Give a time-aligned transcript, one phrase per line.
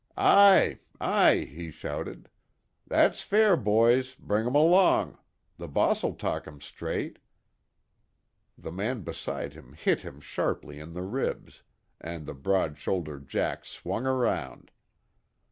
[0.17, 2.27] "Aye, aye," he shouted.
[2.87, 5.19] "That's fair, boys, bring 'em along.
[5.57, 7.19] The boss'll talk 'em straight."
[8.57, 11.61] The man beside him hit him sharply in the ribs,
[11.99, 14.71] and the broad shouldered "jack" swung round.